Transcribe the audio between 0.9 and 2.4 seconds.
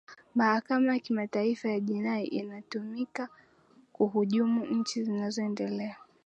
ya kimataifa ya jinai